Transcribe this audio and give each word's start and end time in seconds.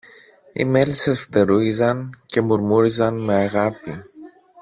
Οι 0.53 0.63
μέλισσες 0.65 1.19
φτερούγιζαν 1.19 2.21
και 2.25 2.41
μουρμούριζαν 2.41 3.23
με 3.23 3.33
αγάπη 3.33 3.99